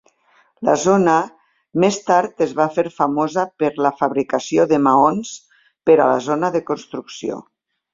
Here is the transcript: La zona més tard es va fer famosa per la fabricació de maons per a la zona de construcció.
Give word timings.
La 0.69 0.73
zona 0.83 1.17
més 1.83 1.99
tard 2.07 2.43
es 2.47 2.57
va 2.61 2.67
fer 2.79 2.87
famosa 2.97 3.45
per 3.65 3.71
la 3.89 3.95
fabricació 4.03 4.69
de 4.75 4.83
maons 4.91 5.39
per 5.89 6.01
a 6.03 6.13
la 6.15 6.21
zona 6.33 6.57
de 6.61 6.69
construcció. 6.75 7.45